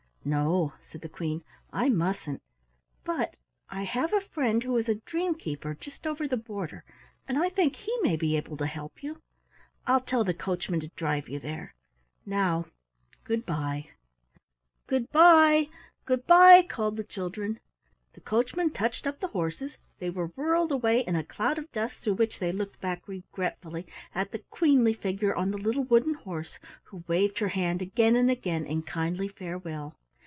[0.23, 1.43] "No," said the Queen,
[1.73, 2.43] "I mustn't,
[3.03, 3.35] but
[3.71, 6.83] I have a friend who is a dream keeper just over the border,
[7.27, 9.19] and I think he may be able to help you.
[9.87, 11.73] I'll tell the coachman to drive you there.
[12.23, 12.67] Now
[13.23, 13.89] good by!"
[14.85, 15.69] "Good by,
[16.05, 17.59] good by!" called the children.
[18.13, 21.95] The coachman touched up the horses, they were whirled away in a cloud of dust
[21.95, 26.59] through which they looked back regretfully at the queenly figure on the little wooden horse
[26.83, 29.95] who waved her hand again and again in kindly farewell.